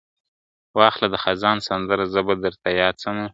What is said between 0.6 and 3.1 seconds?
واخله د خزان سندره زه به درته یاد